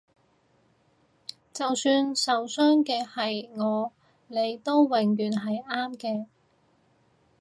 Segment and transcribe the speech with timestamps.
[1.53, 3.91] 就算受傷嘅係我
[4.29, 6.25] 你都永遠係啱嘅